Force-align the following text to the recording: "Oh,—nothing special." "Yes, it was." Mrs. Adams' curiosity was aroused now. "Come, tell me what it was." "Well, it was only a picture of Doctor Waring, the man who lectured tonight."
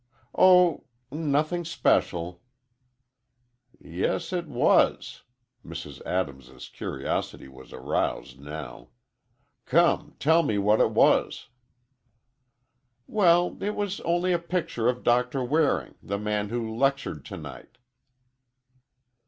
"Oh,—nothing 0.33 1.63
special." 1.63 2.41
"Yes, 3.79 4.33
it 4.33 4.47
was." 4.47 5.21
Mrs. 5.63 6.03
Adams' 6.07 6.69
curiosity 6.69 7.47
was 7.47 7.71
aroused 7.71 8.39
now. 8.39 8.87
"Come, 9.67 10.15
tell 10.17 10.41
me 10.41 10.57
what 10.57 10.81
it 10.81 10.89
was." 10.89 11.49
"Well, 13.05 13.55
it 13.61 13.75
was 13.75 13.99
only 13.99 14.33
a 14.33 14.39
picture 14.39 14.89
of 14.89 15.03
Doctor 15.03 15.43
Waring, 15.43 15.93
the 16.01 16.17
man 16.17 16.49
who 16.49 16.75
lectured 16.75 17.23
tonight." 17.23 17.77